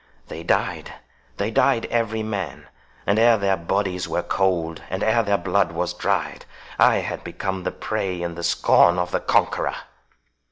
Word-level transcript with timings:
They 0.29 0.41
died—they 0.41 1.51
died 1.51 1.85
every 1.91 2.23
man; 2.23 2.65
and 3.05 3.19
ere 3.19 3.37
their 3.37 3.55
bodies 3.55 4.07
were 4.09 4.23
cold, 4.23 4.81
and 4.89 5.03
ere 5.03 5.21
their 5.21 5.37
blood 5.37 5.71
was 5.73 5.93
dried, 5.93 6.43
I 6.79 6.95
had 7.01 7.23
become 7.23 7.65
the 7.65 7.71
prey 7.71 8.23
and 8.23 8.35
the 8.35 8.41
scorn 8.41 8.97
of 8.97 9.11
the 9.11 9.19
conqueror!" 9.19 9.75